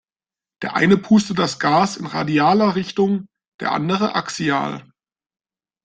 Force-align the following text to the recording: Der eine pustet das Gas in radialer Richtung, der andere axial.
Der 0.63 0.75
eine 0.75 0.97
pustet 0.97 1.37
das 1.37 1.59
Gas 1.59 1.95
in 1.95 2.07
radialer 2.07 2.73
Richtung, 2.75 3.27
der 3.59 3.71
andere 3.71 4.15
axial. 4.15 4.91